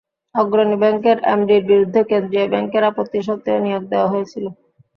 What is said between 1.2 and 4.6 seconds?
এমডির বিরুদ্ধে কেন্দ্রীয় ব্যাংকের আপত্তি সত্ত্বেও নিয়োগ দেওয়া হয়েছিল।